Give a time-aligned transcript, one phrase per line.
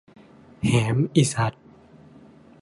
[0.63, 1.53] แหมอิสัส